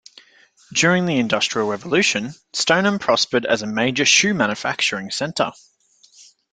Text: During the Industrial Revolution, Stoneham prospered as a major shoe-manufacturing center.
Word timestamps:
During 0.73 1.05
the 1.05 1.19
Industrial 1.19 1.69
Revolution, 1.69 2.33
Stoneham 2.53 2.97
prospered 2.97 3.45
as 3.45 3.61
a 3.61 3.67
major 3.67 4.03
shoe-manufacturing 4.03 5.11
center. 5.11 5.51